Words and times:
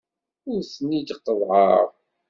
Ur 0.51 0.59
ten-id-qeḍḍɛeɣ. 0.71 1.87